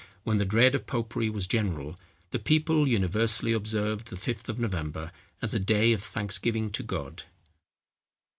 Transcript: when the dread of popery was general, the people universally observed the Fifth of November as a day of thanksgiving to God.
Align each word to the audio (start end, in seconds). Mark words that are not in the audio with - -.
when 0.23 0.37
the 0.37 0.45
dread 0.45 0.73
of 0.73 0.87
popery 0.87 1.29
was 1.29 1.45
general, 1.45 1.95
the 2.31 2.39
people 2.39 2.87
universally 2.87 3.53
observed 3.53 4.07
the 4.07 4.15
Fifth 4.17 4.49
of 4.49 4.57
November 4.57 5.11
as 5.43 5.53
a 5.53 5.59
day 5.59 5.93
of 5.93 6.01
thanksgiving 6.01 6.71
to 6.71 6.81
God. 6.81 7.21